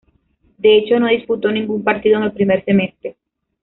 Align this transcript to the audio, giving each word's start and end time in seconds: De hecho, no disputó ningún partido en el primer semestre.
De 0.57 0.79
hecho, 0.79 0.99
no 0.99 1.09
disputó 1.09 1.51
ningún 1.51 1.83
partido 1.83 2.17
en 2.17 2.23
el 2.23 2.31
primer 2.31 2.65
semestre. 2.65 3.17